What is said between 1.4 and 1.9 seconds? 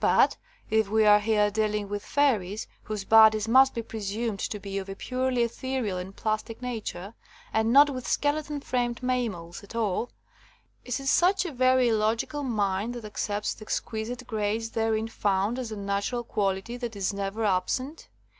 deal ing